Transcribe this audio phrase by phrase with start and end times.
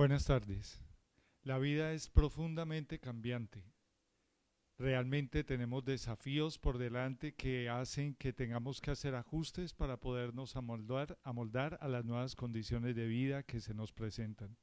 [0.00, 0.80] Buenas tardes.
[1.42, 3.62] La vida es profundamente cambiante.
[4.78, 11.18] Realmente tenemos desafíos por delante que hacen que tengamos que hacer ajustes para podernos amoldar,
[11.22, 14.56] amoldar a las nuevas condiciones de vida que se nos presentan.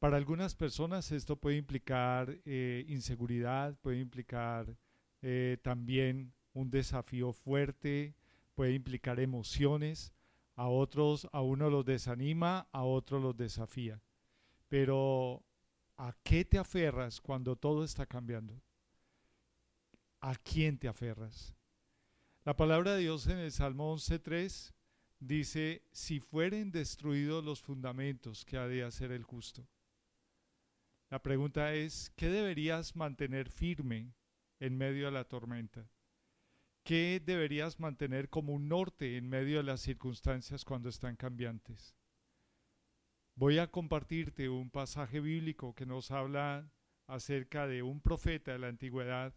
[0.00, 4.76] Para algunas personas esto puede implicar eh, inseguridad, puede implicar
[5.22, 8.16] eh, también un desafío fuerte,
[8.56, 10.12] puede implicar emociones,
[10.56, 14.02] a otros, a uno los desanima, a otros los desafía.
[14.74, 15.46] Pero,
[15.98, 18.60] ¿a qué te aferras cuando todo está cambiando?
[20.20, 21.54] ¿A quién te aferras?
[22.42, 24.74] La palabra de Dios en el Salmo 11.3
[25.20, 29.64] dice, si fueren destruidos los fundamentos que ha de hacer el justo.
[31.08, 34.12] La pregunta es, ¿qué deberías mantener firme
[34.58, 35.88] en medio de la tormenta?
[36.82, 41.94] ¿Qué deberías mantener como un norte en medio de las circunstancias cuando están cambiantes?
[43.36, 46.70] Voy a compartirte un pasaje bíblico que nos habla
[47.08, 49.34] acerca de un profeta de la antigüedad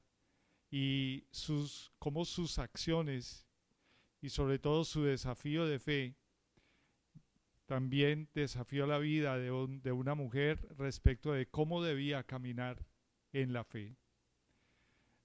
[0.69, 3.47] y sus, cómo sus acciones
[4.21, 6.15] y sobre todo su desafío de fe
[7.65, 9.49] también desafió la vida de,
[9.81, 12.85] de una mujer respecto de cómo debía caminar
[13.33, 13.97] en la fe.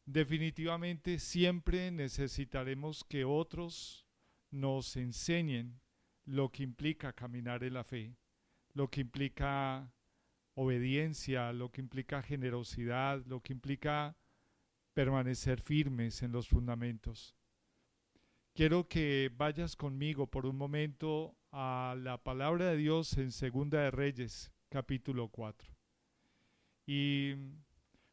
[0.07, 4.07] Definitivamente siempre necesitaremos que otros
[4.51, 5.79] nos enseñen
[6.25, 8.17] lo que implica caminar en la fe
[8.75, 9.93] lo que implica
[10.55, 14.17] obediencia, lo que implica generosidad, lo que implica
[14.95, 17.35] permanecer firmes en los fundamentos.
[18.55, 23.91] Quiero que vayas conmigo por un momento a la palabra de Dios en Segunda de
[23.91, 25.75] Reyes, capítulo 4.
[26.87, 27.35] Y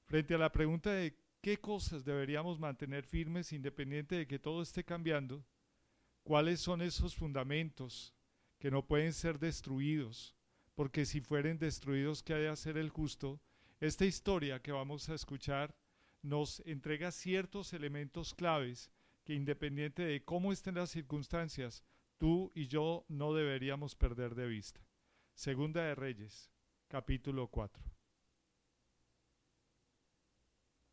[0.05, 4.85] frente a la pregunta de qué cosas deberíamos mantener firmes independiente de que todo esté
[4.85, 5.43] cambiando,
[6.23, 8.13] cuáles son esos fundamentos
[8.59, 10.38] que no pueden ser destruidos,
[10.79, 13.41] porque si fueren destruidos, ¿qué ha de hacer el justo?
[13.81, 15.75] Esta historia que vamos a escuchar
[16.21, 18.89] nos entrega ciertos elementos claves
[19.25, 21.83] que independiente de cómo estén las circunstancias,
[22.17, 24.79] tú y yo no deberíamos perder de vista.
[25.33, 26.49] Segunda de Reyes,
[26.87, 27.83] capítulo 4.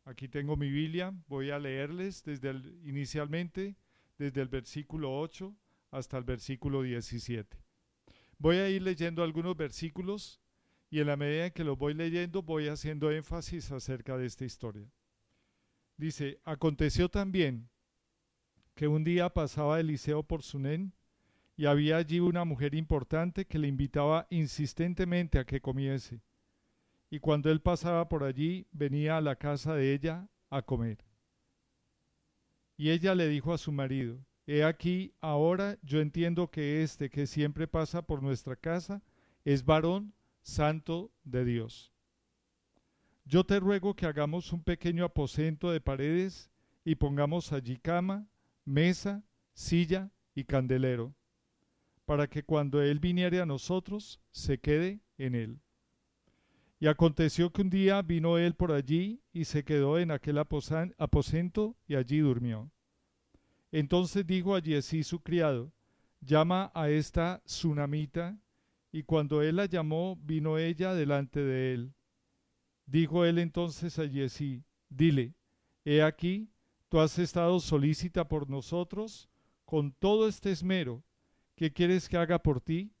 [0.03, 2.49] Aquí tengo mi Biblia, voy a leerles desde
[2.83, 3.77] inicialmente
[4.17, 5.55] desde el versículo 8
[5.91, 7.66] hasta el versículo 17.
[8.39, 10.39] Voy a ir leyendo algunos versículos
[10.89, 14.45] y en la medida en que los voy leyendo voy haciendo énfasis acerca de esta
[14.45, 14.89] historia.
[15.97, 17.69] Dice, aconteció también
[18.75, 20.93] que un día pasaba Eliseo por Sunén
[21.55, 26.21] y había allí una mujer importante que le invitaba insistentemente a que comiese.
[27.09, 31.03] Y cuando él pasaba por allí, venía a la casa de ella a comer.
[32.77, 37.27] Y ella le dijo a su marido, He aquí, ahora yo entiendo que este que
[37.27, 39.03] siempre pasa por nuestra casa
[39.43, 41.91] es varón santo de Dios.
[43.25, 46.49] Yo te ruego que hagamos un pequeño aposento de paredes
[46.85, 48.25] y pongamos allí cama,
[48.63, 49.21] mesa,
[49.53, 51.13] silla y candelero,
[52.05, 55.59] para que cuando Él viniere a nosotros se quede en Él.
[56.79, 61.75] Y aconteció que un día vino Él por allí y se quedó en aquel aposento
[61.85, 62.71] y allí durmió.
[63.71, 65.73] Entonces dijo a Yesí su criado,
[66.21, 68.37] llama a esta tsunamita,
[68.91, 71.93] y cuando él la llamó, vino ella delante de él.
[72.85, 75.35] Dijo él entonces a Yesí, dile,
[75.83, 76.49] he aquí,
[76.89, 79.29] tú has estado solícita por nosotros
[79.65, 81.03] con todo este esmero,
[81.55, 82.93] ¿qué quieres que haga por ti?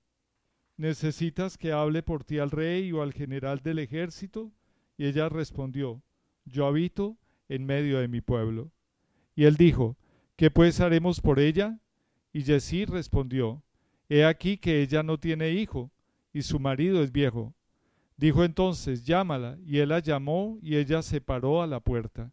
[0.75, 4.51] ¿Necesitas que hable por ti al rey o al general del ejército?
[4.97, 6.03] Y ella respondió,
[6.43, 7.17] yo habito
[7.47, 8.71] en medio de mi pueblo.
[9.33, 9.97] Y él dijo,
[10.37, 11.79] ¿Qué pues haremos por ella?
[12.31, 13.63] Y Jesí respondió,
[14.07, 15.91] He aquí que ella no tiene hijo,
[16.31, 17.55] y su marido es viejo.
[18.17, 22.31] Dijo entonces, llámala, y él la llamó, y ella se paró a la puerta.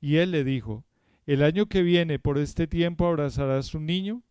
[0.00, 0.84] Y él le dijo,
[1.24, 4.24] El año que viene por este tiempo abrazarás un niño.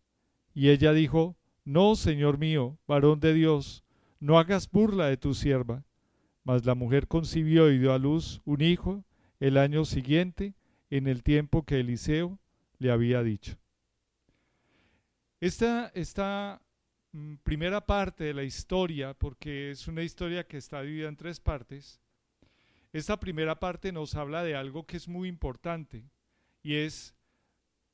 [0.52, 3.82] Y ella dijo, No, señor mío, varón de Dios,
[4.18, 5.84] no hagas burla de tu sierva.
[6.44, 9.06] Mas la mujer concibió y dio a luz un hijo
[9.38, 10.52] el año siguiente,
[10.90, 12.38] en el tiempo que Eliseo
[12.80, 13.56] le había dicho.
[15.38, 16.60] Esta, esta
[17.12, 21.38] mm, primera parte de la historia, porque es una historia que está dividida en tres
[21.38, 22.00] partes,
[22.92, 26.10] esta primera parte nos habla de algo que es muy importante
[26.62, 27.14] y es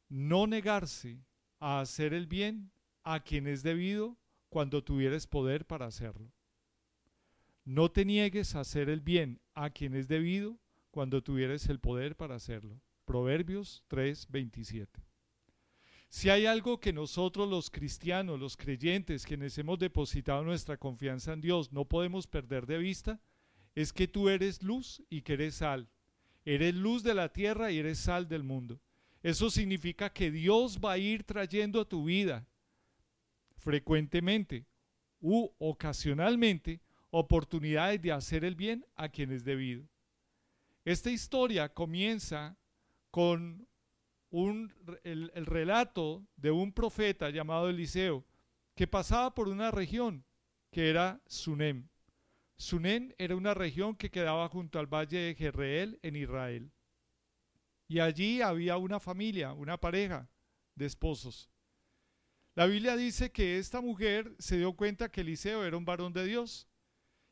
[0.09, 1.19] no negarse
[1.59, 2.71] a hacer el bien
[3.03, 4.17] a quien es debido
[4.49, 6.33] cuando tuvieres poder para hacerlo.
[7.65, 10.59] No te niegues a hacer el bien a quien es debido
[10.93, 12.81] cuando tuvieres el poder para hacerlo.
[13.07, 15.01] Proverbios 3:27.
[16.09, 21.41] Si hay algo que nosotros los cristianos, los creyentes, quienes hemos depositado nuestra confianza en
[21.41, 23.21] Dios, no podemos perder de vista,
[23.75, 25.89] es que tú eres luz y que eres sal.
[26.45, 28.81] Eres luz de la tierra y eres sal del mundo.
[29.23, 32.47] Eso significa que Dios va a ir trayendo a tu vida
[33.57, 34.67] frecuentemente
[35.21, 36.81] u ocasionalmente
[37.11, 39.89] oportunidades de hacer el bien a quien es debido.
[40.85, 42.57] Esta historia comienza
[43.17, 43.67] con
[44.29, 48.27] un, el, el relato de un profeta llamado Eliseo
[48.75, 50.27] que pasaba por una región
[50.71, 51.89] que era Sunem.
[52.59, 56.71] Sunem era una región que quedaba junto al valle de Jezreel en Israel.
[57.89, 60.29] Y allí había una familia, una pareja
[60.75, 61.51] de esposos.
[62.55, 66.27] La Biblia dice que esta mujer se dio cuenta que Eliseo era un varón de
[66.27, 66.69] Dios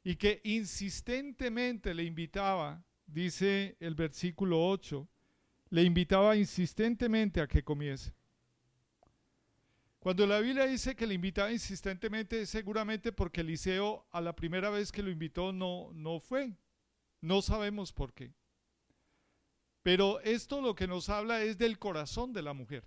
[0.03, 5.11] y que insistentemente le invitaba, dice el versículo 8,
[5.71, 8.15] le invitaba insistentemente a que comiese.
[10.05, 14.93] Cuando la Biblia dice que le invitaba insistentemente, seguramente porque Eliseo a la primera vez
[14.93, 16.53] que lo invitó no, no fue.
[17.23, 18.35] No sabemos por qué.
[19.83, 22.85] Pero esto lo que nos habla es del corazón de la mujer.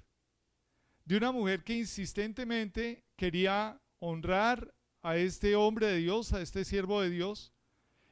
[1.05, 7.01] De una mujer que insistentemente quería honrar a este hombre de Dios, a este siervo
[7.01, 7.51] de Dios.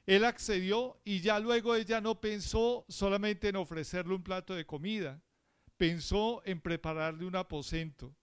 [0.06, 5.22] Él accedió y ya luego ella no pensó solamente en ofrecerle un plato de comida,
[5.78, 8.16] pensó en prepararle un aposento,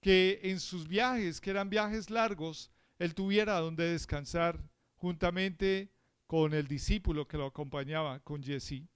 [0.00, 4.62] que en sus viajes, que eran viajes largos, él tuviera donde descansar
[4.96, 5.90] juntamente
[6.26, 8.86] con el discípulo que lo acompañaba, con Jesse.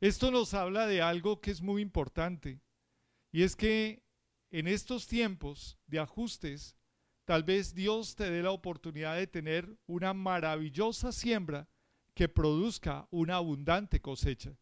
[0.00, 2.60] Esto nos habla de algo que es muy importante,
[3.30, 4.02] y es que
[4.50, 6.76] en estos tiempos de ajustes,
[7.24, 11.68] tal vez Dios te dé la oportunidad de tener una maravillosa siembra
[12.14, 14.56] que produzca una abundante cosecha.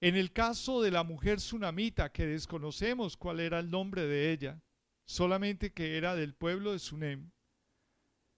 [0.00, 4.62] En el caso de la mujer tsunamita, que desconocemos cuál era el nombre de ella,
[5.04, 7.30] solamente que era del pueblo de Sunem,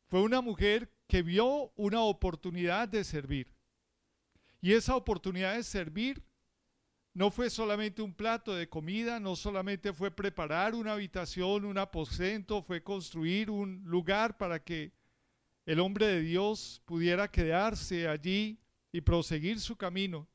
[0.07, 3.55] fue una mujer que vio una oportunidad de servir.
[4.61, 6.23] Y esa oportunidad de servir
[7.13, 12.63] no fue solamente un plato de comida, no solamente fue preparar una habitación, un aposento,
[12.63, 14.93] fue construir un lugar para que
[15.67, 18.59] el hombre de Dios pudiera quedarse allí
[18.93, 20.29] y proseguir su camino,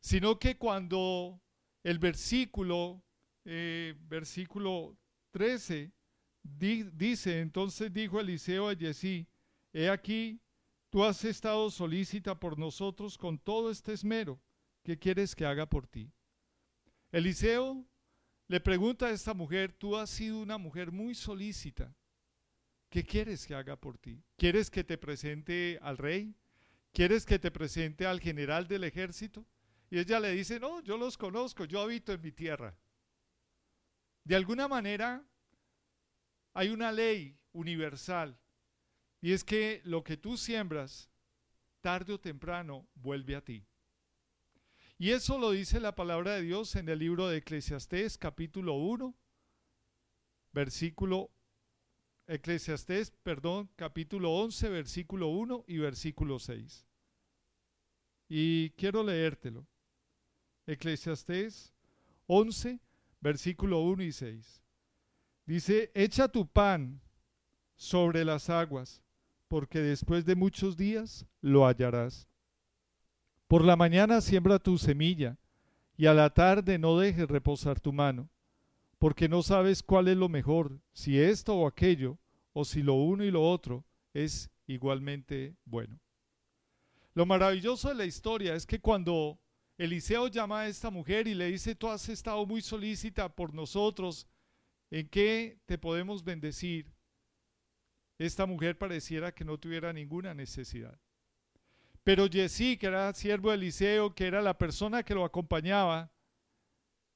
[0.00, 1.40] sino que cuando
[1.82, 3.02] el versículo,
[3.44, 4.96] eh, versículo
[5.32, 5.92] 13,
[6.42, 9.26] dice, entonces dijo Eliseo a Jesí,
[9.72, 10.40] he aquí,
[10.96, 14.40] Tú has estado solícita por nosotros con todo este esmero.
[14.86, 16.12] ¿Qué quieres que haga por ti?
[17.10, 17.84] Eliseo
[18.46, 21.92] le pregunta a esta mujer, tú has sido una mujer muy solícita.
[22.88, 24.22] ¿Qué quieres que haga por ti?
[24.36, 26.36] ¿Quieres que te presente al rey?
[26.92, 29.44] ¿Quieres que te presente al general del ejército?
[29.90, 32.78] Y ella le dice, no, yo los conozco, yo habito en mi tierra.
[34.22, 35.26] De alguna manera
[36.54, 38.38] hay una ley universal
[39.20, 41.10] y es que lo que tú siembras,
[41.80, 43.66] tarde o temprano, vuelve a ti.
[44.98, 49.14] Y eso lo dice la palabra de Dios en el libro de Eclesiastés capítulo 1,
[50.52, 51.30] versículo
[52.26, 56.86] Eclesiastés, perdón, capítulo 11, versículo 1 y versículo 6.
[58.28, 59.66] Y quiero leértelo.
[60.66, 61.74] Eclesiastés
[62.26, 62.80] 11,
[63.20, 64.62] versículo 1 y 6.
[65.44, 67.00] Dice, echa tu pan
[67.76, 69.02] sobre las aguas
[69.46, 72.26] porque después de muchos días lo hallarás.
[73.48, 75.38] Por la mañana siembra tu semilla,
[75.96, 78.28] y a la tarde no dejes reposar tu mano,
[78.98, 82.18] porque no sabes cuál es lo mejor, si esto o aquello,
[82.52, 85.98] o si lo uno y lo otro es igualmente bueno.
[87.14, 89.38] Lo maravilloso de la historia es que cuando
[89.78, 94.26] Eliseo llama a esta mujer y le dice, tú has estado muy solícita por nosotros,
[94.90, 96.96] ¿en qué te podemos bendecir?
[98.18, 100.98] esta mujer pareciera que no tuviera ninguna necesidad.
[102.06, 106.12] Pero Jesí, que era siervo de Eliseo, que era la persona que lo acompañaba,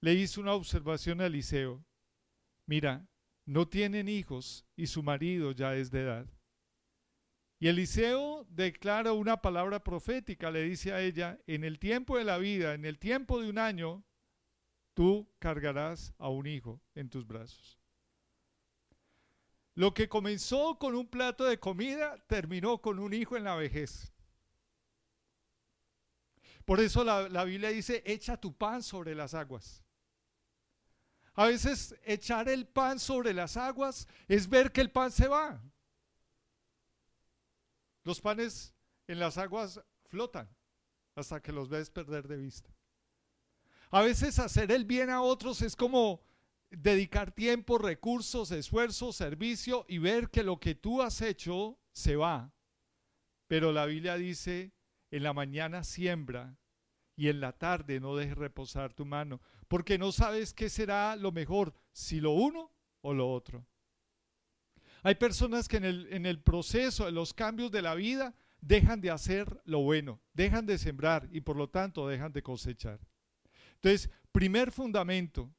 [0.01, 1.85] le hizo una observación a Eliseo.
[2.67, 3.07] Mira,
[3.47, 6.27] no tienen hijos y su marido ya es de edad.
[7.61, 12.39] Y Eliseo declara una palabra profética, le dice a ella, en el tiempo de la
[12.39, 14.03] vida, en el tiempo de un año,
[14.95, 17.79] tú cargarás a un hijo en tus brazos.
[19.77, 24.13] Lo que comenzó con un plato de comida terminó con un hijo en la vejez.
[26.71, 29.83] Por eso la, Biblia dice, echa tu pan sobre las aguas.
[31.35, 35.61] A veces echar el pan sobre las aguas es ver que el pan se va.
[38.05, 38.73] Los panes
[39.09, 40.49] en las aguas flotan
[41.17, 42.71] hasta que los ves perder de vista.
[43.91, 46.23] A veces hacer el bien a otros es como
[46.71, 52.55] dedicar tiempo, recursos, esfuerzo, servicio y ver que lo que tú has hecho se va.
[53.49, 54.73] Pero la Biblia dice,
[55.11, 56.60] en la mañana siembra
[57.21, 61.33] y en la tarde no dejes reposar tu mano, porque no sabes qué será lo
[61.33, 62.73] mejor, si lo uno
[63.03, 63.67] o lo otro.
[65.03, 69.03] Hay personas que en el, en el proceso, en los cambios de la vida, dejan
[69.03, 72.99] de hacer lo bueno, dejan de sembrar y por lo tanto dejan de cosechar.
[73.75, 75.55] Entonces, primer fundamento,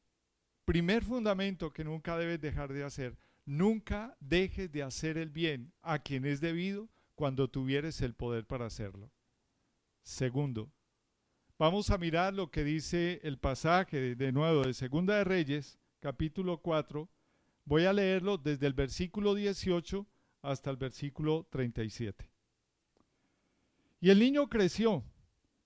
[0.65, 5.99] primer fundamento que nunca debes dejar de hacer, nunca dejes de hacer el bien a
[5.99, 9.11] quien es debido cuando tuvieres el poder para hacerlo.
[10.01, 10.73] Segundo,
[11.61, 16.57] vamos a mirar lo que dice el pasaje de nuevo de Segunda de Reyes, capítulo
[16.57, 17.07] 4.
[17.65, 20.07] Voy a leerlo desde el versículo 18
[20.41, 22.27] hasta el versículo 37.
[23.99, 25.03] Y el niño creció,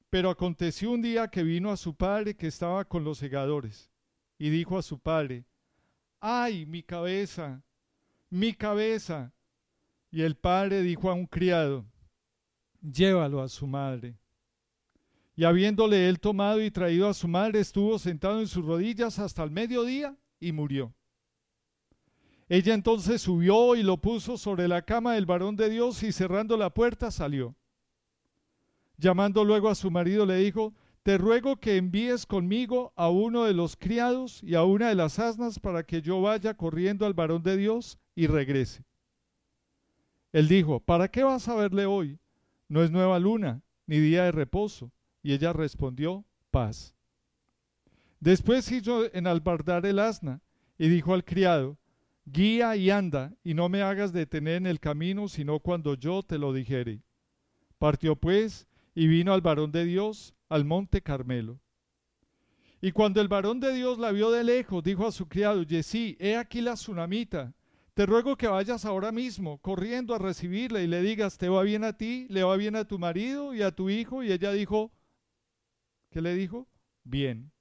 [0.10, 3.90] pero aconteció un día que vino a su padre que estaba con los segadores,
[4.38, 5.46] y dijo a su padre,
[6.20, 7.64] ¡ay, mi cabeza!
[8.30, 9.34] ¡Mi cabeza!
[10.12, 11.86] Y el padre dijo a un criado,
[12.82, 14.18] llévalo a su madre.
[15.36, 19.44] Y habiéndole él tomado y traído a su madre, estuvo sentado en sus rodillas hasta
[19.44, 20.94] el mediodía y murió.
[22.48, 26.58] Ella entonces subió y lo puso sobre la cama del varón de Dios y cerrando
[26.58, 27.56] la puerta salió.
[28.98, 30.74] Llamando luego a su marido le dijo,
[31.04, 35.20] te ruego que envíes conmigo a uno de los criados y a una de las
[35.20, 38.84] asnas para que yo vaya corriendo al varón de Dios y regrese.
[40.32, 42.20] Él dijo, ¿para qué vas a verle hoy?
[42.68, 44.92] No es nueva luna, ni día de reposo.
[45.26, 46.94] Y ella respondió, paz.
[48.20, 50.40] Después hizo enalbardar el asna
[50.78, 51.80] y dijo al criado,
[52.26, 56.38] guía y anda, y no me hagas detener en el camino, sino cuando yo te
[56.38, 57.02] lo dijere.
[57.80, 61.60] Partió pues y vino al varón de Dios al monte Carmelo.
[62.80, 66.18] Y cuando el varón de Dios la vio de lejos, dijo a su criado, Yesí,
[66.20, 67.52] he aquí la tsunamita.
[67.96, 71.84] Te ruego que vayas ahora mismo, corriendo a recibirla y le digas, ¿te va bien
[71.84, 72.28] a ti?
[72.30, 74.22] ¿Le va bien a tu marido y a tu hijo?
[74.22, 74.92] Y ella dijo,
[76.16, 76.66] ¿qué le dijo?
[77.04, 77.52] Bien.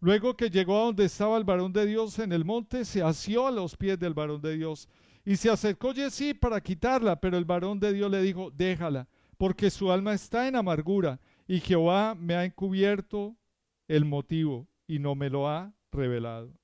[0.00, 3.46] Luego que llegó a donde estaba el varón de Dios en el monte, se asió
[3.46, 4.88] a los pies del varón de Dios.
[5.22, 9.68] Y se acercó Yesí para quitarla, pero el varón de Dios le dijo, déjala porque
[9.68, 13.36] su alma está en amargura, y Jehová me ha encubierto
[13.86, 16.54] el motivo y no me lo ha revelado.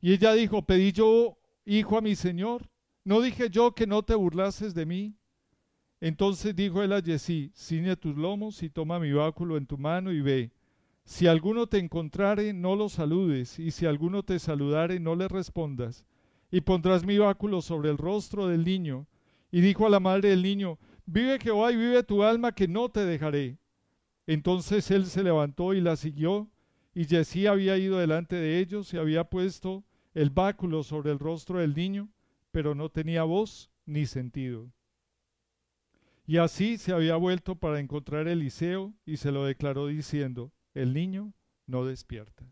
[0.00, 2.70] Y ella dijo, pedí yo hijo a mi señor,
[3.04, 5.17] no dije yo que no te burlases de mí.
[6.00, 10.12] Entonces dijo él a Jesí, ciñe tus lomos y toma mi báculo en tu mano
[10.12, 10.52] y ve.
[11.04, 16.06] Si alguno te encontrare, no lo saludes, y si alguno te saludare, no le respondas.
[16.50, 19.06] Y pondrás mi báculo sobre el rostro del niño.
[19.50, 22.90] Y dijo a la madre del niño, Vive Jehová y vive tu alma que no
[22.90, 23.56] te dejaré.
[24.26, 26.50] Entonces él se levantó y la siguió,
[26.94, 31.60] y Jesí había ido delante de ellos y había puesto el báculo sobre el rostro
[31.60, 32.10] del niño,
[32.50, 34.70] pero no tenía voz ni sentido.
[36.28, 41.32] Y así se había vuelto para encontrar Eliseo y se lo declaró diciendo, el niño
[41.66, 42.44] no despierta.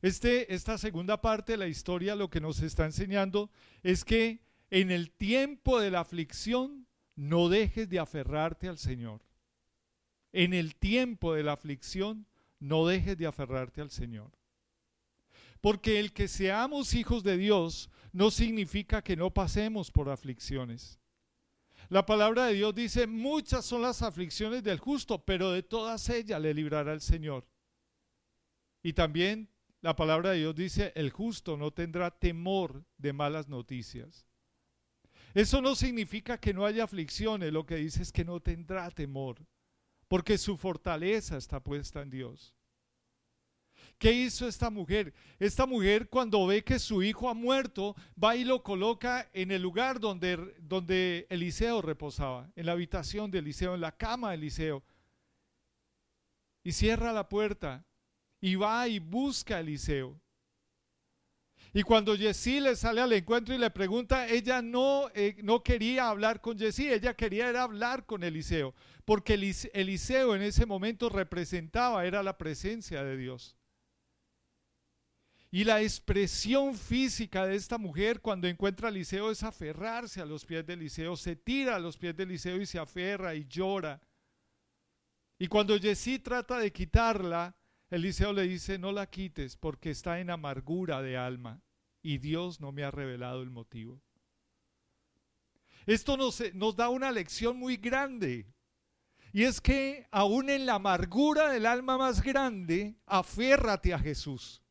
[0.00, 3.50] Este, esta segunda parte de la historia lo que nos está enseñando
[3.82, 9.20] es que en el tiempo de la aflicción no dejes de aferrarte al Señor.
[10.32, 12.26] En el tiempo de la aflicción,
[12.58, 14.32] no dejes de aferrarte al Señor.
[15.60, 20.98] Porque el que seamos hijos de Dios no significa que no pasemos por aflicciones.
[21.92, 26.40] La palabra de Dios dice, muchas son las aflicciones del justo, pero de todas ellas
[26.40, 27.46] le librará el Señor.
[28.82, 29.50] Y también
[29.82, 34.24] la palabra de Dios dice, el justo no tendrá temor de malas noticias.
[35.34, 39.46] Eso no significa que no haya aflicciones, lo que dice es que no tendrá temor,
[40.08, 42.54] porque su fortaleza está puesta en Dios.
[44.02, 45.14] ¿Qué hizo esta mujer?
[45.38, 49.62] Esta mujer cuando ve que su hijo ha muerto, va y lo coloca en el
[49.62, 54.82] lugar donde, donde Eliseo reposaba, en la habitación de Eliseo, en la cama de Eliseo.
[56.64, 57.84] Y cierra la puerta
[58.40, 60.20] y va y busca a Eliseo.
[61.72, 66.08] Y cuando Jesí le sale al encuentro y le pregunta, ella no, eh, no quería
[66.08, 72.20] hablar con Jesí, ella quería hablar con Eliseo, porque Eliseo en ese momento representaba, era
[72.24, 73.56] la presencia de Dios.
[75.54, 80.46] Y la expresión física de esta mujer cuando encuentra a Eliseo es aferrarse a los
[80.46, 84.00] pies de Eliseo, se tira a los pies de Eliseo y se aferra y llora.
[85.38, 87.54] Y cuando Jesí trata de quitarla,
[87.90, 91.60] Eliseo le dice, no la quites porque está en amargura de alma
[92.00, 94.00] y Dios no me ha revelado el motivo.
[95.84, 98.46] Esto nos, nos da una lección muy grande.
[99.34, 104.61] Y es que aún en la amargura del alma más grande, aférrate a Jesús.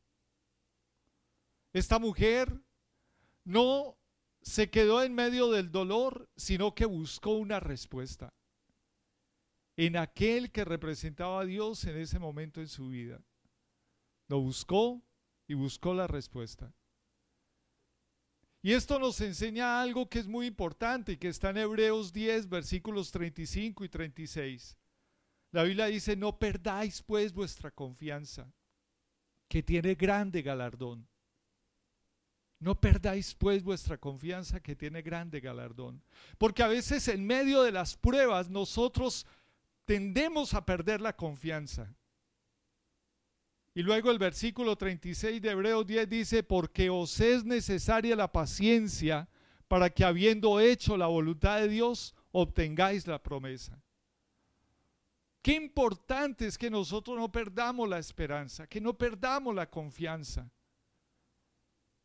[1.72, 2.60] Esta mujer
[3.44, 3.96] no
[4.42, 8.32] se quedó en medio del dolor, sino que buscó una respuesta
[9.76, 13.20] en aquel que representaba a Dios en ese momento en su vida.
[14.28, 15.02] Lo buscó
[15.46, 16.74] y buscó la respuesta.
[18.62, 22.48] Y esto nos enseña algo que es muy importante y que está en Hebreos 10,
[22.48, 24.76] versículos 35 y 36.
[25.50, 28.52] La Biblia dice, no perdáis pues vuestra confianza,
[29.48, 31.08] que tiene grande galardón.
[32.62, 36.00] No perdáis pues vuestra confianza, que tiene grande galardón.
[36.38, 39.26] Porque a veces en medio de las pruebas nosotros
[39.84, 41.92] tendemos a perder la confianza.
[43.74, 49.28] Y luego el versículo 36 de Hebreos 10 dice, porque os es necesaria la paciencia
[49.66, 53.82] para que habiendo hecho la voluntad de Dios, obtengáis la promesa.
[55.42, 60.48] Qué importante es que nosotros no perdamos la esperanza, que no perdamos la confianza,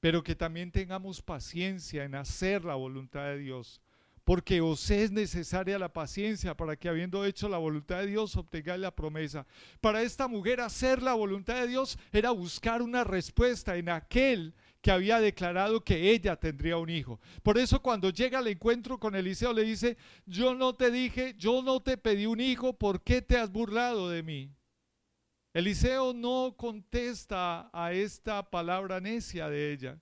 [0.08, 3.82] pero que también tengamos paciencia en hacer la voluntad de Dios
[4.24, 8.80] porque os es necesaria la paciencia para que habiendo hecho la voluntad de Dios obtengáis
[8.80, 9.46] la promesa.
[9.82, 14.92] Para esta mujer hacer la voluntad de Dios era buscar una respuesta en aquel que
[14.92, 17.20] había declarado que ella tendría un hijo.
[17.44, 21.62] Por eso cuando llega al encuentro con Eliseo le dice, yo no te dije, yo
[21.62, 24.57] no te pedí un hijo, ¿por qué te has burlado de mí?
[25.58, 30.00] Eliseo no contesta a esta palabra necia de ella,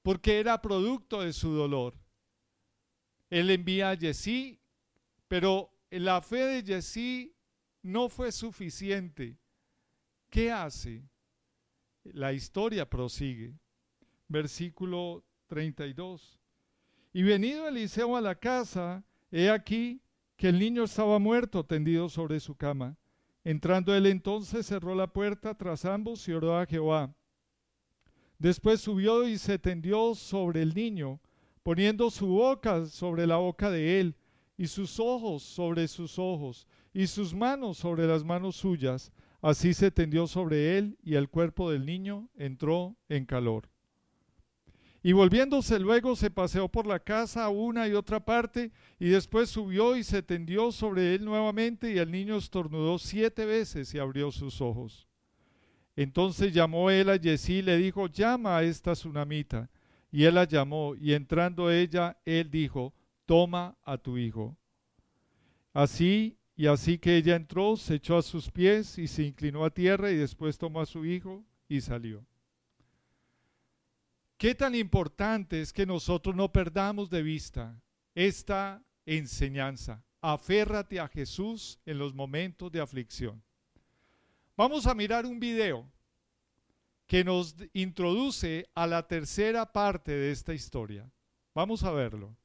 [0.00, 1.98] porque era producto de su dolor.
[3.30, 4.60] Él envía a Jesí,
[5.26, 7.34] pero la fe de Jesí
[7.82, 9.40] no fue suficiente.
[10.30, 11.02] ¿Qué hace?
[12.04, 13.58] La historia prosigue.
[14.28, 16.38] Versículo 32.
[17.12, 20.00] Y venido Eliseo a la casa, he aquí
[20.36, 22.96] que el niño estaba muerto tendido sobre su cama.
[23.44, 27.14] Entrando él entonces cerró la puerta tras ambos y oró a Jehová.
[28.38, 31.20] Después subió y se tendió sobre el niño
[31.68, 34.16] poniendo su boca sobre la boca de él,
[34.56, 39.12] y sus ojos sobre sus ojos, y sus manos sobre las manos suyas.
[39.42, 43.68] Así se tendió sobre él, y el cuerpo del niño entró en calor.
[45.02, 49.48] Y volviéndose luego se paseó por la casa a una y otra parte, y después
[49.48, 54.32] subió y se tendió sobre él nuevamente, y el niño estornudó siete veces y abrió
[54.32, 55.06] sus ojos.
[55.94, 59.68] Entonces llamó él a Yesí y le dijo, llama a esta tsunamita.
[60.10, 62.94] Y él la llamó, y entrando ella, él dijo,
[63.26, 64.56] toma a tu hijo.
[65.72, 69.70] Así, y así que ella entró, se echó a sus pies y se inclinó a
[69.70, 72.24] tierra y después tomó a su hijo y salió.
[74.38, 77.82] Qué tan importante es que nosotros no perdamos de vista
[78.14, 80.04] esta enseñanza.
[80.20, 83.42] Aférrate a Jesús en los momentos de aflicción.
[84.56, 85.90] Vamos a mirar un video
[87.08, 91.10] que nos introduce a la tercera parte de esta historia.
[91.52, 92.36] Vamos a verlo.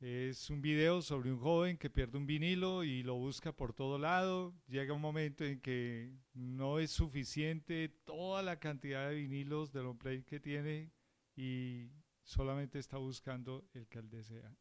[0.00, 3.98] Es un video sobre un joven que pierde un vinilo y lo busca por todo
[3.98, 4.54] lado.
[4.68, 9.96] Llega un momento en que no es suficiente toda la cantidad de vinilos de long
[9.96, 10.92] play que tiene
[11.36, 11.88] y
[12.22, 14.54] solamente está buscando el que él desea.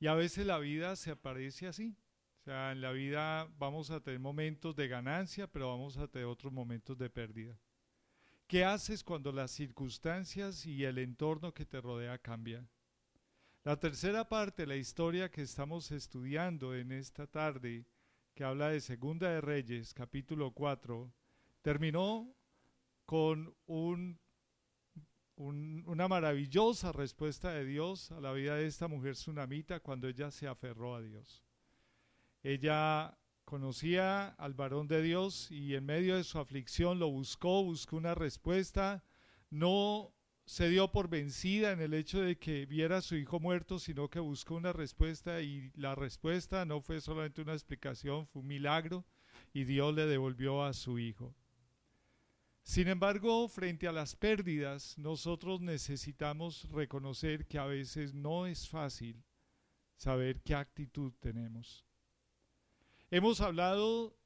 [0.00, 1.96] Y a veces la vida se aparece así.
[2.40, 6.26] O sea, en la vida vamos a tener momentos de ganancia, pero vamos a tener
[6.26, 7.56] otros momentos de pérdida.
[8.52, 12.68] ¿Qué haces cuando las circunstancias y el entorno que te rodea cambian?
[13.64, 17.86] La tercera parte de la historia que estamos estudiando en esta tarde,
[18.34, 21.10] que habla de Segunda de Reyes, capítulo 4,
[21.62, 22.36] terminó
[23.06, 24.20] con un,
[25.36, 30.46] una maravillosa respuesta de Dios a la vida de esta mujer tsunamita cuando ella se
[30.46, 31.42] aferró a Dios.
[32.42, 33.16] Ella
[33.52, 38.14] conocía al varón de Dios y en medio de su aflicción lo buscó, buscó una
[38.14, 39.04] respuesta,
[39.50, 40.14] no
[40.46, 44.08] se dio por vencida en el hecho de que viera a su hijo muerto, sino
[44.08, 49.04] que buscó una respuesta y la respuesta no fue solamente una explicación, fue un milagro
[49.52, 51.34] y Dios le devolvió a su hijo.
[52.62, 59.22] Sin embargo, frente a las pérdidas, nosotros necesitamos reconocer que a veces no es fácil
[59.98, 61.84] saber qué actitud tenemos.
[63.14, 64.16] Hemos hablado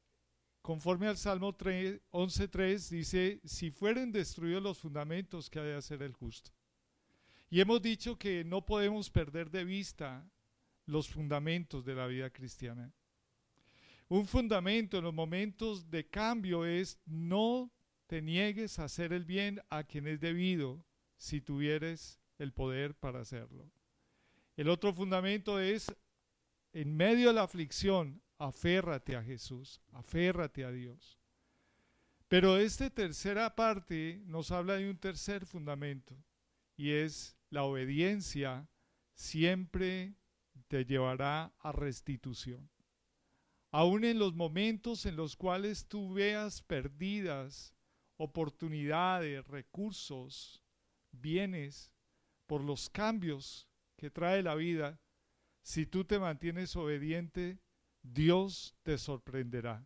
[0.62, 6.12] Conforme al Salmo 11.3 dice, si fueren destruidos los fundamentos, ¿qué ha de hacer el
[6.12, 6.53] justo?
[7.51, 10.25] Y hemos dicho que no podemos perder de vista
[10.85, 12.92] los fundamentos de la vida cristiana.
[14.09, 17.72] Un fundamento en los momentos de cambio es no
[18.07, 20.85] te niegues a hacer el bien a quien es debido
[21.16, 23.68] si tuvieres el poder para hacerlo.
[24.57, 25.92] El otro fundamento es,
[26.72, 31.18] en medio de la aflicción, aférrate a Jesús, aférrate a Dios.
[32.29, 36.16] Pero esta tercera parte nos habla de un tercer fundamento
[36.77, 38.68] y es la obediencia
[39.14, 40.16] siempre
[40.68, 42.68] te llevará a restitución.
[43.70, 47.75] Aún en los momentos en los cuales tú veas perdidas
[48.16, 50.62] oportunidades, recursos,
[51.12, 51.92] bienes,
[52.46, 55.01] por los cambios que trae la vida,
[55.62, 57.59] si tú te mantienes obediente,
[58.12, 59.85] Dios te sorprenderá.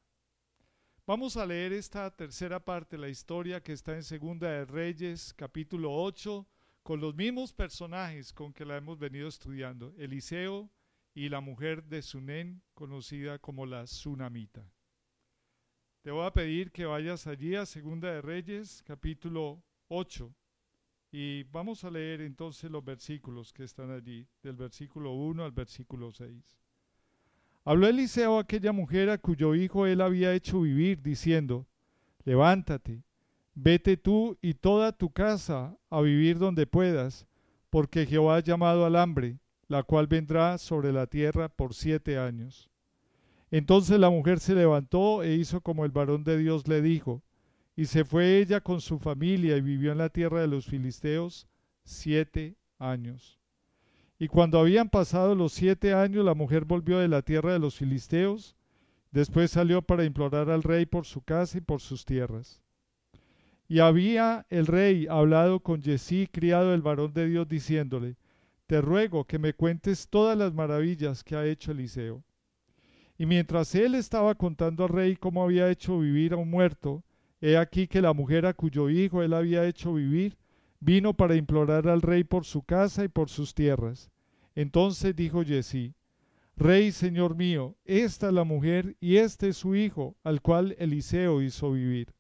[1.07, 5.33] Vamos a leer esta tercera parte de la historia que está en Segunda de Reyes,
[5.35, 6.47] capítulo 8,
[6.83, 10.71] con los mismos personajes con que la hemos venido estudiando, Eliseo
[11.15, 14.71] y la mujer de Sunén, conocida como la Sunamita.
[16.03, 20.33] Te voy a pedir que vayas allí a Segunda de Reyes, capítulo 8,
[21.11, 26.13] y vamos a leer entonces los versículos que están allí, del versículo 1 al versículo
[26.13, 26.61] 6.
[27.71, 31.69] Habló Eliseo a aquella mujer a cuyo hijo él había hecho vivir, diciendo,
[32.25, 33.05] Levántate,
[33.55, 37.29] vete tú y toda tu casa a vivir donde puedas,
[37.71, 42.69] porque Jehová ha llamado al hambre, la cual vendrá sobre la tierra por siete años.
[43.53, 47.23] Entonces la mujer se levantó e hizo como el varón de Dios le dijo,
[47.77, 51.47] y se fue ella con su familia y vivió en la tierra de los filisteos
[51.85, 53.40] siete años.
[54.23, 57.77] Y cuando habían pasado los siete años, la mujer volvió de la tierra de los
[57.77, 58.55] filisteos.
[59.13, 62.61] Después salió para implorar al rey por su casa y por sus tierras.
[63.67, 68.17] Y había el rey hablado con Jesí, criado del varón de Dios, diciéndole,
[68.67, 72.23] Te ruego que me cuentes todas las maravillas que ha hecho Eliseo.
[73.17, 77.03] Y mientras él estaba contando al rey cómo había hecho vivir a un muerto,
[77.41, 80.37] he aquí que la mujer a cuyo hijo él había hecho vivir,
[80.81, 84.11] vino para implorar al rey por su casa y por sus tierras.
[84.55, 85.95] Entonces dijo Jesí,
[86.57, 91.41] Rey, señor mío, esta es la mujer y este es su hijo, al cual Eliseo
[91.41, 92.13] hizo vivir.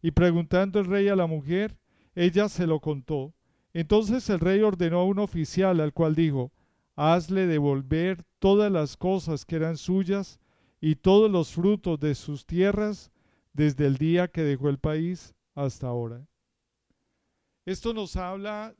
[0.00, 1.76] Y preguntando el rey a la mujer,
[2.14, 3.34] ella se lo contó.
[3.74, 6.52] Entonces el rey ordenó a un oficial al cual dijo,
[6.96, 10.40] Hazle devolver todas las cosas que eran suyas
[10.80, 13.12] y todos los frutos de sus tierras
[13.52, 16.27] desde el día que dejó el país hasta ahora.
[17.68, 18.74] Esto nos habla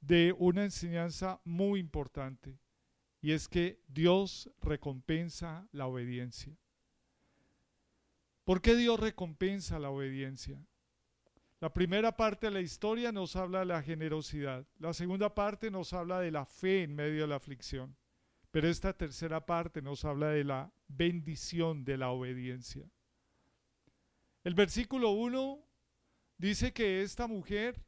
[0.00, 2.58] de una enseñanza muy importante
[3.20, 6.56] y es que Dios recompensa la obediencia.
[8.44, 10.58] ¿Por qué Dios recompensa la obediencia?
[11.60, 15.92] La primera parte de la historia nos habla de la generosidad, la segunda parte nos
[15.92, 17.94] habla de la fe en medio de la aflicción,
[18.50, 22.90] pero esta tercera parte nos habla de la bendición de la obediencia.
[24.44, 25.62] El versículo 1
[26.38, 27.84] dice que esta mujer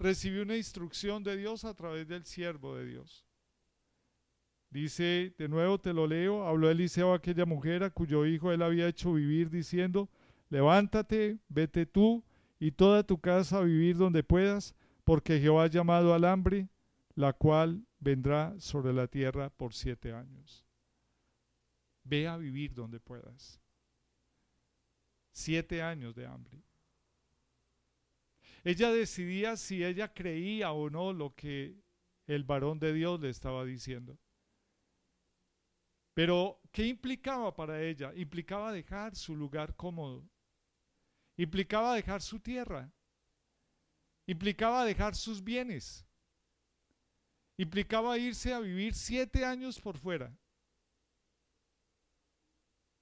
[0.00, 3.26] recibió una instrucción de Dios a través del siervo de Dios.
[4.70, 8.62] Dice, de nuevo te lo leo, habló Eliseo a aquella mujer a cuyo hijo él
[8.62, 10.08] había hecho vivir, diciendo,
[10.48, 12.24] levántate, vete tú
[12.58, 16.68] y toda tu casa a vivir donde puedas, porque Jehová ha llamado al hambre,
[17.14, 20.64] la cual vendrá sobre la tierra por siete años.
[22.04, 23.60] Ve a vivir donde puedas.
[25.32, 26.62] Siete años de hambre.
[28.64, 31.80] Ella decidía si ella creía o no lo que
[32.26, 34.18] el varón de Dios le estaba diciendo.
[36.14, 38.12] Pero, ¿qué implicaba para ella?
[38.14, 40.28] Implicaba dejar su lugar cómodo.
[41.36, 42.92] Implicaba dejar su tierra.
[44.26, 46.06] Implicaba dejar sus bienes.
[47.56, 50.36] Implicaba irse a vivir siete años por fuera.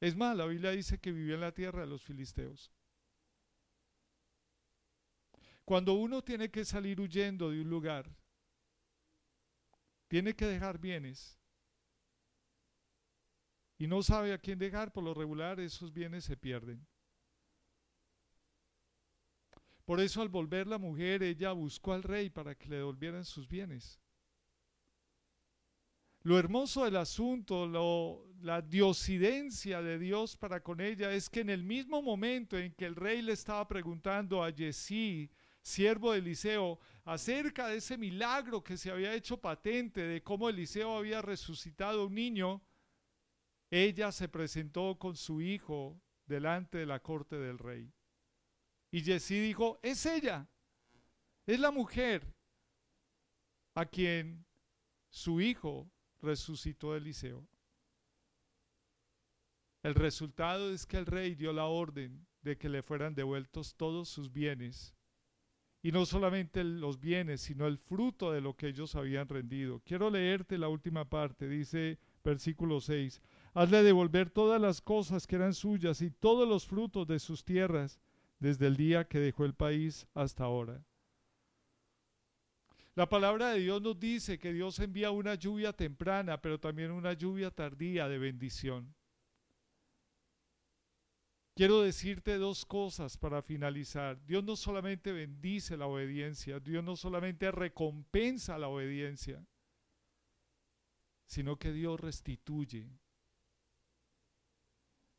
[0.00, 2.72] Es más, la Biblia dice que vivió en la tierra de los filisteos.
[5.68, 8.10] Cuando uno tiene que salir huyendo de un lugar,
[10.08, 11.38] tiene que dejar bienes
[13.76, 16.86] y no sabe a quién dejar, por lo regular esos bienes se pierden.
[19.84, 23.46] Por eso al volver la mujer, ella buscó al rey para que le devolvieran sus
[23.46, 24.00] bienes.
[26.22, 31.62] Lo hermoso del asunto, la diosidencia de Dios para con ella es que en el
[31.62, 35.30] mismo momento en que el rey le estaba preguntando a Jesí
[35.62, 40.96] siervo de Eliseo, acerca de ese milagro que se había hecho patente, de cómo Eliseo
[40.96, 42.62] había resucitado a un niño,
[43.70, 47.92] ella se presentó con su hijo delante de la corte del rey.
[48.90, 50.48] Y Jesí dijo, es ella,
[51.46, 52.34] es la mujer
[53.74, 54.46] a quien
[55.10, 55.90] su hijo
[56.20, 57.46] resucitó Eliseo.
[59.82, 64.08] El resultado es que el rey dio la orden de que le fueran devueltos todos
[64.08, 64.97] sus bienes
[65.82, 69.80] y no solamente los bienes, sino el fruto de lo que ellos habían rendido.
[69.84, 73.22] Quiero leerte la última parte, dice versículo 6,
[73.54, 78.00] hazle devolver todas las cosas que eran suyas y todos los frutos de sus tierras
[78.38, 80.84] desde el día que dejó el país hasta ahora.
[82.94, 87.12] La palabra de Dios nos dice que Dios envía una lluvia temprana, pero también una
[87.12, 88.92] lluvia tardía de bendición.
[91.58, 94.24] Quiero decirte dos cosas para finalizar.
[94.26, 99.44] Dios no solamente bendice la obediencia, Dios no solamente recompensa la obediencia,
[101.26, 102.88] sino que Dios restituye.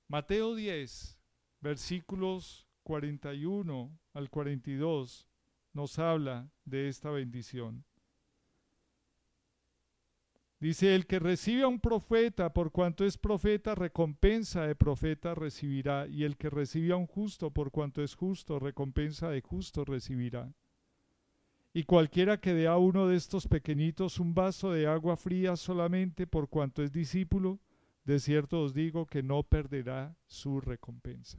[0.07, 1.19] Mateo 10,
[1.59, 5.27] versículos 41 al 42,
[5.73, 7.83] nos habla de esta bendición.
[10.59, 16.05] Dice, el que recibe a un profeta, por cuanto es profeta, recompensa de profeta recibirá,
[16.07, 20.53] y el que recibe a un justo, por cuanto es justo, recompensa de justo recibirá.
[21.71, 26.27] Y cualquiera que dé a uno de estos pequeñitos un vaso de agua fría solamente
[26.27, 27.61] por cuanto es discípulo,
[28.03, 31.37] de cierto os digo que no perderá su recompensa.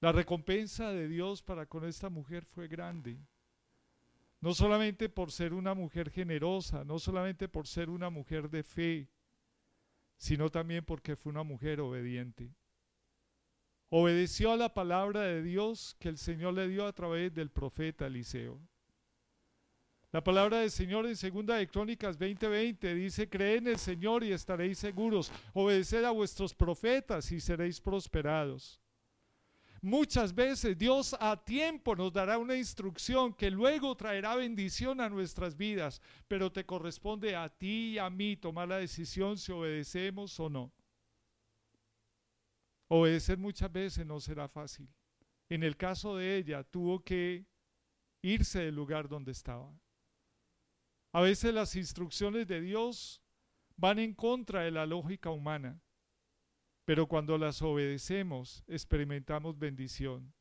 [0.00, 3.18] La recompensa de Dios para con esta mujer fue grande
[4.40, 9.10] no solamente por ser una mujer generosa, no solamente por ser una mujer de fe,
[10.16, 12.54] sino también porque fue una mujer obediente.
[13.90, 18.06] Obedeció a la palabra de Dios que el Señor le dio a través del profeta
[18.06, 18.60] Eliseo.
[20.12, 24.32] La palabra del Señor en segunda de Crónicas 20:20 dice, cree en el Señor y
[24.32, 28.80] estaréis seguros, obedeced a vuestros profetas y seréis prosperados.
[29.82, 35.56] Muchas veces Dios a tiempo nos dará una instrucción que luego traerá bendición a nuestras
[35.56, 40.50] vidas, pero te corresponde a ti y a mí tomar la decisión si obedecemos o
[40.50, 40.70] no.
[42.88, 44.86] Obedecer muchas veces no será fácil.
[45.48, 47.46] En el caso de ella, tuvo que
[48.20, 49.72] irse del lugar donde estaba.
[51.12, 53.22] A veces las instrucciones de Dios
[53.76, 55.80] van en contra de la lógica humana
[56.90, 60.34] pero cuando las obedecemos experimentamos bendición.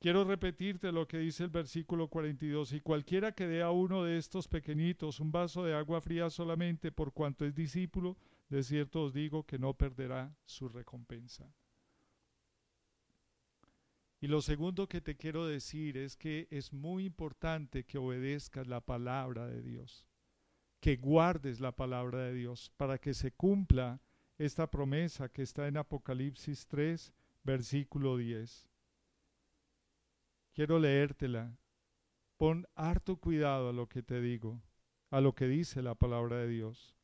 [0.00, 4.16] Quiero repetirte lo que dice el versículo 42, y cualquiera que dé a uno de
[4.16, 8.16] estos pequeñitos un vaso de agua fría solamente por cuanto es discípulo,
[8.48, 11.54] de cierto os digo que no perderá su recompensa.
[14.22, 18.80] Y lo segundo que te quiero decir es que es muy importante que obedezcas la
[18.80, 20.06] palabra de Dios,
[20.80, 24.00] que guardes la palabra de Dios para que se cumpla
[24.38, 28.68] esta promesa que está en Apocalipsis 3, versículo 10.
[30.54, 31.56] Quiero leértela.
[32.36, 34.62] Pon harto cuidado a lo que te digo,
[35.10, 36.94] a lo que dice la palabra de Dios.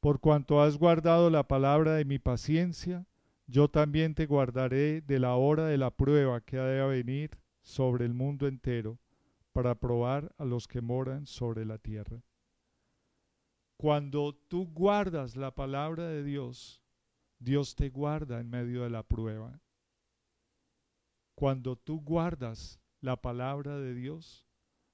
[0.00, 3.06] Por cuanto has guardado la palabra de mi paciencia,
[3.46, 8.04] yo también te guardaré de la hora de la prueba que ha de venir sobre
[8.04, 8.98] el mundo entero,
[9.52, 12.22] para probar a los que moran sobre la tierra.
[13.78, 16.82] Cuando tú guardas la palabra de Dios,
[17.38, 19.62] Dios te guarda en medio de la prueba.
[21.36, 24.48] Cuando tú guardas la palabra de Dios,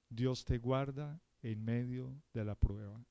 [0.07, 3.03] Dios te guarda en medio de la prueba.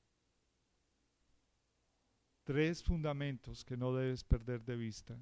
[2.45, 5.19] Tres fundamentos que no debes perder de vista.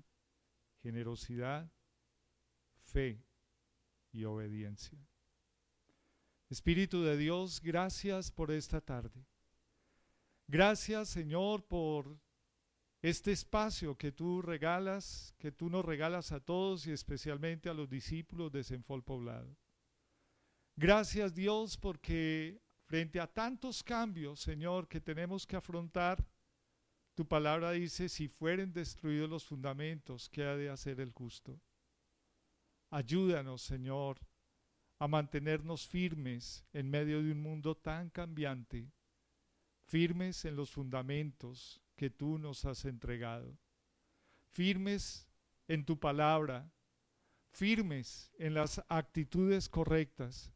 [0.84, 1.68] Generosidad,
[2.84, 3.26] fe
[4.12, 5.00] y obediencia.
[6.48, 9.26] Espíritu de Dios, gracias por esta tarde.
[10.48, 12.20] Gracias, Señor, por
[13.02, 17.90] este espacio que tú regalas, que tú nos regalas a todos y especialmente a los
[17.90, 19.58] discípulos de Senfol Poblado.
[20.76, 26.26] Gracias, Dios, porque frente a tantos cambios, Señor, que tenemos que afrontar,
[27.16, 31.60] tu palabra dice, si fueren destruidos los fundamentos, ¿qué ha de hacer el justo?
[32.90, 34.20] Ayúdanos, Señor,
[35.00, 38.92] a mantenernos firmes en medio de un mundo tan cambiante,
[39.86, 43.58] firmes en los fundamentos que tú nos has entregado,
[44.52, 45.28] firmes
[45.68, 46.72] en tu palabra,
[47.52, 50.52] firmes en las actitudes correctas,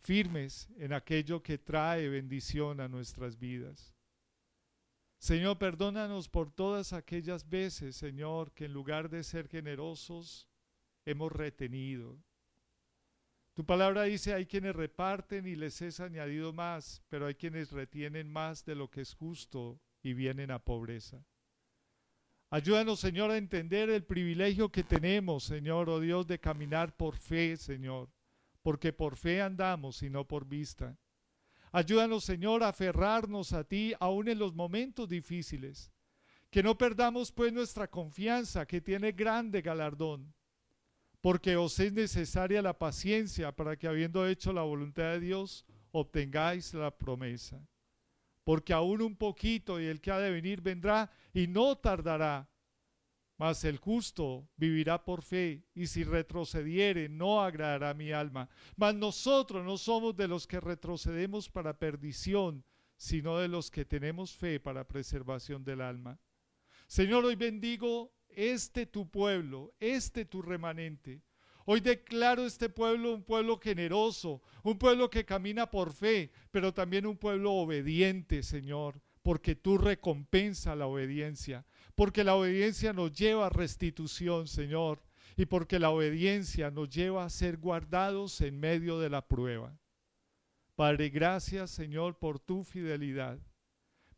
[0.00, 3.94] firmes en aquello que trae bendición a nuestras vidas.
[5.18, 10.48] Señor, perdónanos por todas aquellas veces, Señor, que en lugar de ser generosos,
[11.04, 12.22] hemos retenido,
[13.58, 18.30] tu palabra dice, hay quienes reparten y les es añadido más, pero hay quienes retienen
[18.30, 21.26] más de lo que es justo y vienen a pobreza.
[22.50, 27.56] Ayúdanos, Señor, a entender el privilegio que tenemos, Señor, oh Dios, de caminar por fe,
[27.56, 28.08] Señor,
[28.62, 30.96] porque por fe andamos y no por vista.
[31.72, 35.92] Ayúdanos, Señor, a aferrarnos a ti aún en los momentos difíciles.
[36.48, 40.32] Que no perdamos pues nuestra confianza, que tiene grande galardón
[41.20, 46.74] porque os es necesaria la paciencia para que habiendo hecho la voluntad de Dios, obtengáis
[46.74, 47.60] la promesa.
[48.44, 52.48] Porque aún un poquito y el que ha de venir vendrá y no tardará.
[53.36, 58.48] Mas el justo vivirá por fe, y si retrocediere no agradará mi alma.
[58.74, 62.64] Mas nosotros no somos de los que retrocedemos para perdición,
[62.96, 66.18] sino de los que tenemos fe para preservación del alma.
[66.88, 71.22] Señor, hoy bendigo este tu pueblo, este tu remanente.
[71.64, 77.04] Hoy declaro este pueblo un pueblo generoso, un pueblo que camina por fe, pero también
[77.04, 81.66] un pueblo obediente, Señor, porque tú recompensa la obediencia,
[81.96, 85.02] porque la obediencia nos lleva a restitución, Señor,
[85.36, 89.76] y porque la obediencia nos lleva a ser guardados en medio de la prueba.
[90.76, 93.40] Padre, gracias, Señor, por tu fidelidad.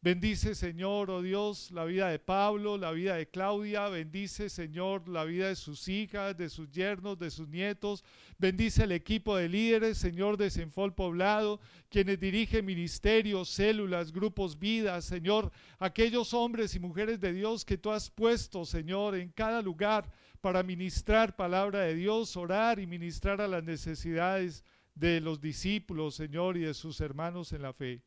[0.02, 3.90] Bendice, Señor, oh Dios, la vida de Pablo, la vida de Claudia.
[3.90, 8.02] Bendice, Señor, la vida de sus hijas, de sus yernos, de sus nietos.
[8.38, 15.04] Bendice el equipo de líderes, Señor, de Senfol Poblado, quienes dirigen ministerios, células, grupos, vidas,
[15.04, 15.52] Señor.
[15.78, 20.62] Aquellos hombres y mujeres de Dios que tú has puesto, Señor, en cada lugar para
[20.62, 26.60] ministrar palabra de Dios, orar y ministrar a las necesidades de los discípulos, Señor, y
[26.60, 28.00] de sus hermanos en la fe.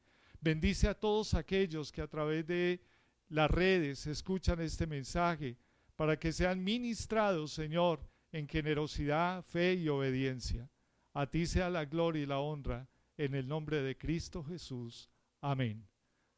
[0.44, 2.82] Bendice a todos aquellos que a través de
[3.30, 5.58] las redes escuchan este mensaje
[5.96, 10.70] para que sean ministrados, Señor, en generosidad, fe y obediencia.
[11.14, 15.10] A ti sea la gloria y la honra en el nombre de Cristo Jesús.
[15.40, 15.88] Amén.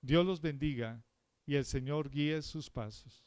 [0.01, 1.03] Dios los bendiga
[1.47, 3.25] y el Señor guíe sus pasos.